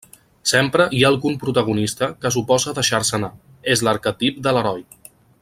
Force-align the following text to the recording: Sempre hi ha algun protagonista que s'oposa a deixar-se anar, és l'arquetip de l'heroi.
Sempre 0.51 0.85
hi 0.99 1.01
ha 1.03 1.11
algun 1.13 1.35
protagonista 1.43 2.09
que 2.23 2.31
s'oposa 2.37 2.73
a 2.73 2.73
deixar-se 2.79 3.17
anar, 3.19 3.31
és 3.75 3.85
l'arquetip 3.89 4.41
de 4.49 4.57
l'heroi. 4.57 4.83